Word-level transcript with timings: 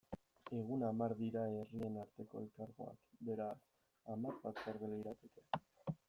Egun 0.59 0.83
hamar 0.85 1.13
dira 1.17 1.41
herrien 1.57 1.99
arteko 2.03 2.41
elkargoak, 2.43 2.97
beraz, 3.27 3.51
hamar 4.15 4.39
batzorde 4.47 4.91
lirateke. 4.95 5.45